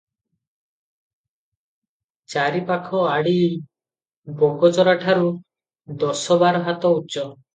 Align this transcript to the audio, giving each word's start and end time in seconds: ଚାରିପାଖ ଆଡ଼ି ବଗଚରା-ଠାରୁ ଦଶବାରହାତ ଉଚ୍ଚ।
ଚାରିପାଖ 2.35 3.03
ଆଡ଼ି 3.09 3.35
ବଗଚରା-ଠାରୁ 4.39 5.31
ଦଶବାରହାତ 6.05 6.95
ଉଚ୍ଚ। 6.99 7.27